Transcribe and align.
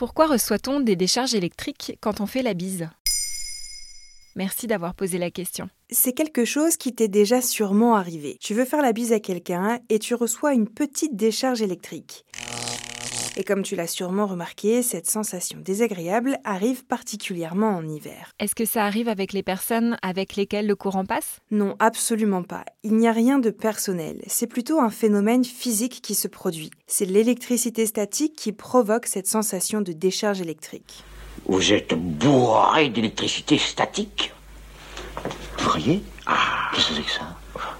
Pourquoi 0.00 0.28
reçoit-on 0.28 0.80
des 0.80 0.96
décharges 0.96 1.34
électriques 1.34 1.98
quand 2.00 2.22
on 2.22 2.26
fait 2.26 2.40
la 2.40 2.54
bise? 2.54 2.88
Merci 4.34 4.66
d'avoir 4.66 4.94
posé 4.94 5.18
la 5.18 5.30
question. 5.30 5.68
C'est 5.90 6.14
quelque 6.14 6.46
chose 6.46 6.78
qui 6.78 6.94
t'est 6.94 7.06
déjà 7.06 7.42
sûrement 7.42 7.96
arrivé. 7.96 8.38
Tu 8.40 8.54
veux 8.54 8.64
faire 8.64 8.80
la 8.80 8.94
bise 8.94 9.12
à 9.12 9.20
quelqu'un 9.20 9.78
et 9.90 9.98
tu 9.98 10.14
reçois 10.14 10.54
une 10.54 10.70
petite 10.70 11.16
décharge 11.16 11.60
électrique. 11.60 12.24
Et 13.36 13.44
comme 13.44 13.62
tu 13.62 13.76
l'as 13.76 13.86
sûrement 13.86 14.26
remarqué, 14.26 14.82
cette 14.82 15.08
sensation 15.08 15.58
désagréable 15.60 16.38
arrive 16.44 16.84
particulièrement 16.84 17.70
en 17.76 17.88
hiver. 17.88 18.32
Est-ce 18.40 18.54
que 18.54 18.64
ça 18.64 18.84
arrive 18.84 19.08
avec 19.08 19.32
les 19.32 19.42
personnes 19.42 19.96
avec 20.02 20.36
lesquelles 20.36 20.66
le 20.66 20.74
courant 20.76 21.04
passe? 21.04 21.38
Non, 21.50 21.76
absolument 21.78 22.42
pas. 22.42 22.64
Il 22.82 22.96
n'y 22.96 23.08
a 23.08 23.12
rien 23.12 23.38
de 23.38 23.50
personnel. 23.50 24.20
C'est 24.26 24.46
plutôt 24.46 24.80
un 24.80 24.90
phénomène 24.90 25.44
physique 25.44 26.00
qui 26.02 26.14
se 26.14 26.28
produit. 26.28 26.70
C'est 26.86 27.04
l'électricité 27.04 27.86
statique 27.86 28.34
qui 28.36 28.52
provoque 28.52 29.06
cette 29.06 29.28
sensation 29.28 29.80
de 29.80 29.92
décharge 29.92 30.40
électrique. 30.40 31.04
Vous 31.46 31.72
êtes 31.72 31.94
bourré 31.94 32.88
d'électricité 32.88 33.58
statique? 33.58 34.32
Vous 35.58 35.70
voyez 35.70 36.02
Ah, 36.26 36.70
qu'est-ce 36.74 36.88
que 36.88 36.94
c'est 36.96 37.02
que 37.02 37.10
ça? 37.10 37.36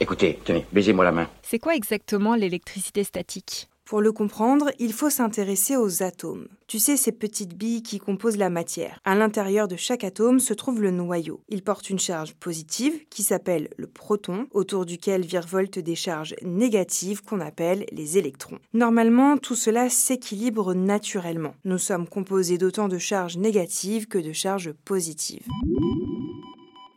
Écoutez, 0.00 0.38
tenez, 0.44 0.66
baisez-moi 0.72 1.04
la 1.04 1.12
main. 1.12 1.28
C'est 1.42 1.58
quoi 1.58 1.74
exactement 1.74 2.34
l'électricité 2.34 3.04
statique? 3.04 3.68
Pour 3.92 4.00
le 4.00 4.10
comprendre, 4.10 4.70
il 4.78 4.94
faut 4.94 5.10
s'intéresser 5.10 5.76
aux 5.76 6.02
atomes. 6.02 6.48
Tu 6.66 6.78
sais, 6.78 6.96
ces 6.96 7.12
petites 7.12 7.58
billes 7.58 7.82
qui 7.82 7.98
composent 7.98 8.38
la 8.38 8.48
matière. 8.48 8.98
À 9.04 9.14
l'intérieur 9.14 9.68
de 9.68 9.76
chaque 9.76 10.02
atome 10.02 10.40
se 10.40 10.54
trouve 10.54 10.80
le 10.80 10.90
noyau. 10.90 11.42
Il 11.50 11.62
porte 11.62 11.90
une 11.90 11.98
charge 11.98 12.32
positive 12.32 13.06
qui 13.10 13.22
s'appelle 13.22 13.68
le 13.76 13.86
proton, 13.86 14.46
autour 14.52 14.86
duquel 14.86 15.26
virevoltent 15.26 15.78
des 15.78 15.94
charges 15.94 16.34
négatives 16.40 17.22
qu'on 17.22 17.40
appelle 17.40 17.84
les 17.92 18.16
électrons. 18.16 18.60
Normalement, 18.72 19.36
tout 19.36 19.56
cela 19.56 19.90
s'équilibre 19.90 20.72
naturellement. 20.72 21.54
Nous 21.66 21.76
sommes 21.76 22.08
composés 22.08 22.56
d'autant 22.56 22.88
de 22.88 22.96
charges 22.96 23.36
négatives 23.36 24.08
que 24.08 24.16
de 24.16 24.32
charges 24.32 24.72
positives. 24.86 25.46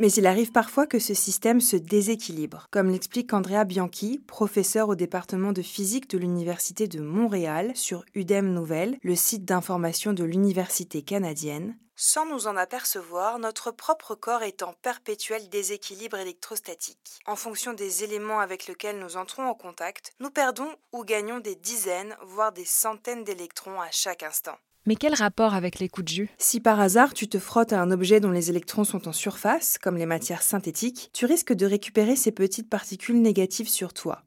Mais 0.00 0.12
il 0.12 0.28
arrive 0.28 0.52
parfois 0.52 0.86
que 0.86 1.00
ce 1.00 1.12
système 1.12 1.60
se 1.60 1.74
déséquilibre, 1.74 2.68
comme 2.70 2.88
l'explique 2.88 3.32
Andrea 3.32 3.64
Bianchi, 3.64 4.20
professeur 4.28 4.88
au 4.88 4.94
département 4.94 5.50
de 5.50 5.60
physique 5.60 6.08
de 6.08 6.18
l'Université 6.18 6.86
de 6.86 7.00
Montréal 7.00 7.72
sur 7.74 8.04
UDEM 8.14 8.54
Nouvelle, 8.54 8.96
le 9.02 9.16
site 9.16 9.44
d'information 9.44 10.12
de 10.12 10.22
l'Université 10.22 11.02
canadienne. 11.02 11.76
Sans 11.96 12.26
nous 12.26 12.46
en 12.46 12.56
apercevoir, 12.56 13.40
notre 13.40 13.72
propre 13.72 14.14
corps 14.14 14.44
est 14.44 14.62
en 14.62 14.72
perpétuel 14.72 15.48
déséquilibre 15.48 16.18
électrostatique. 16.18 17.18
En 17.26 17.34
fonction 17.34 17.72
des 17.72 18.04
éléments 18.04 18.38
avec 18.38 18.68
lesquels 18.68 19.00
nous 19.00 19.16
entrons 19.16 19.48
en 19.48 19.54
contact, 19.54 20.12
nous 20.20 20.30
perdons 20.30 20.70
ou 20.92 21.02
gagnons 21.02 21.40
des 21.40 21.56
dizaines, 21.56 22.16
voire 22.22 22.52
des 22.52 22.64
centaines 22.64 23.24
d'électrons 23.24 23.80
à 23.80 23.90
chaque 23.90 24.22
instant. 24.22 24.58
Mais 24.88 24.96
quel 24.96 25.12
rapport 25.12 25.52
avec 25.52 25.80
les 25.80 25.90
coups 25.90 26.06
de 26.06 26.08
jus? 26.08 26.30
Si 26.38 26.60
par 26.60 26.80
hasard 26.80 27.12
tu 27.12 27.28
te 27.28 27.38
frottes 27.38 27.74
à 27.74 27.82
un 27.82 27.90
objet 27.90 28.20
dont 28.20 28.30
les 28.30 28.48
électrons 28.48 28.84
sont 28.84 29.06
en 29.06 29.12
surface, 29.12 29.76
comme 29.76 29.98
les 29.98 30.06
matières 30.06 30.40
synthétiques, 30.40 31.10
tu 31.12 31.26
risques 31.26 31.52
de 31.52 31.66
récupérer 31.66 32.16
ces 32.16 32.32
petites 32.32 32.70
particules 32.70 33.20
négatives 33.20 33.68
sur 33.68 33.92
toi. 33.92 34.22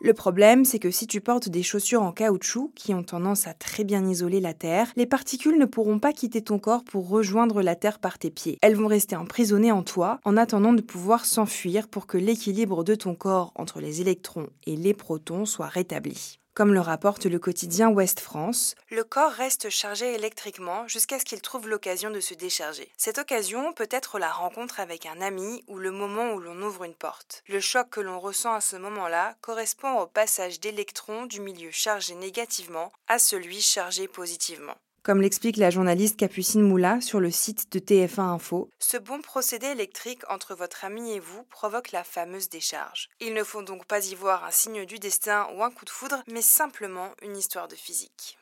Le 0.00 0.12
problème, 0.12 0.64
c'est 0.64 0.80
que 0.80 0.90
si 0.90 1.06
tu 1.06 1.20
portes 1.20 1.48
des 1.48 1.62
chaussures 1.62 2.02
en 2.02 2.10
caoutchouc 2.10 2.72
qui 2.74 2.94
ont 2.94 3.04
tendance 3.04 3.46
à 3.46 3.54
très 3.54 3.84
bien 3.84 4.04
isoler 4.04 4.40
la 4.40 4.54
Terre, 4.54 4.90
les 4.96 5.06
particules 5.06 5.56
ne 5.56 5.64
pourront 5.64 6.00
pas 6.00 6.12
quitter 6.12 6.42
ton 6.42 6.58
corps 6.58 6.82
pour 6.82 7.08
rejoindre 7.08 7.62
la 7.62 7.76
Terre 7.76 8.00
par 8.00 8.18
tes 8.18 8.32
pieds. 8.32 8.58
Elles 8.60 8.74
vont 8.74 8.88
rester 8.88 9.14
emprisonnées 9.14 9.70
en 9.70 9.84
toi 9.84 10.18
en 10.24 10.36
attendant 10.36 10.72
de 10.72 10.82
pouvoir 10.82 11.24
s'enfuir 11.24 11.86
pour 11.86 12.08
que 12.08 12.18
l'équilibre 12.18 12.82
de 12.82 12.96
ton 12.96 13.14
corps 13.14 13.52
entre 13.54 13.78
les 13.78 14.00
électrons 14.00 14.48
et 14.66 14.74
les 14.74 14.94
protons 14.94 15.46
soit 15.46 15.68
rétabli. 15.68 16.40
Comme 16.54 16.72
le 16.72 16.80
rapporte 16.80 17.26
le 17.26 17.40
quotidien 17.40 17.88
Ouest 17.88 18.20
France, 18.20 18.76
le 18.88 19.02
corps 19.02 19.32
reste 19.32 19.70
chargé 19.70 20.14
électriquement 20.14 20.86
jusqu'à 20.86 21.18
ce 21.18 21.24
qu'il 21.24 21.40
trouve 21.40 21.68
l'occasion 21.68 22.10
de 22.10 22.20
se 22.20 22.32
décharger. 22.32 22.92
Cette 22.96 23.18
occasion 23.18 23.72
peut 23.72 23.88
être 23.90 24.20
la 24.20 24.30
rencontre 24.30 24.78
avec 24.78 25.04
un 25.04 25.20
ami 25.20 25.64
ou 25.66 25.78
le 25.78 25.90
moment 25.90 26.32
où 26.32 26.38
l'on 26.38 26.62
ouvre 26.62 26.84
une 26.84 26.94
porte. 26.94 27.42
Le 27.48 27.58
choc 27.58 27.90
que 27.90 28.00
l'on 28.00 28.20
ressent 28.20 28.54
à 28.54 28.60
ce 28.60 28.76
moment-là 28.76 29.34
correspond 29.40 29.98
au 29.98 30.06
passage 30.06 30.60
d'électrons 30.60 31.26
du 31.26 31.40
milieu 31.40 31.72
chargé 31.72 32.14
négativement 32.14 32.92
à 33.08 33.18
celui 33.18 33.60
chargé 33.60 34.06
positivement. 34.06 34.76
Comme 35.04 35.20
l'explique 35.20 35.58
la 35.58 35.68
journaliste 35.68 36.16
Capucine 36.16 36.62
Moula 36.62 36.98
sur 37.02 37.20
le 37.20 37.30
site 37.30 37.70
de 37.72 37.78
TF1 37.78 38.22
Info, 38.22 38.70
ce 38.78 38.96
bon 38.96 39.20
procédé 39.20 39.66
électrique 39.66 40.22
entre 40.30 40.54
votre 40.54 40.86
ami 40.86 41.12
et 41.12 41.20
vous 41.20 41.42
provoque 41.50 41.92
la 41.92 42.04
fameuse 42.04 42.48
décharge. 42.48 43.10
Il 43.20 43.34
ne 43.34 43.44
faut 43.44 43.62
donc 43.62 43.84
pas 43.84 44.02
y 44.06 44.14
voir 44.14 44.46
un 44.46 44.50
signe 44.50 44.86
du 44.86 44.98
destin 44.98 45.46
ou 45.54 45.62
un 45.62 45.70
coup 45.70 45.84
de 45.84 45.90
foudre, 45.90 46.22
mais 46.32 46.40
simplement 46.40 47.10
une 47.22 47.36
histoire 47.36 47.68
de 47.68 47.74
physique. 47.74 48.38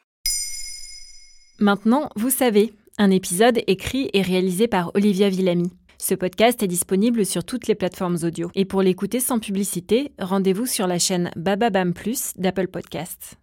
Maintenant, 1.58 2.10
vous 2.14 2.30
savez, 2.30 2.72
un 2.96 3.10
épisode 3.10 3.60
écrit 3.66 4.08
et 4.12 4.22
réalisé 4.22 4.68
par 4.68 4.94
Olivia 4.94 5.28
Villamy. 5.30 5.72
Ce 5.98 6.14
podcast 6.14 6.62
est 6.62 6.68
disponible 6.68 7.26
sur 7.26 7.42
toutes 7.42 7.66
les 7.66 7.74
plateformes 7.74 8.18
audio. 8.22 8.52
Et 8.54 8.66
pour 8.66 8.82
l'écouter 8.82 9.18
sans 9.18 9.40
publicité, 9.40 10.12
rendez-vous 10.20 10.66
sur 10.66 10.86
la 10.86 11.00
chaîne 11.00 11.32
Bababam 11.34 11.92
Plus 11.92 12.34
d'Apple 12.36 12.68
Podcasts. 12.68 13.36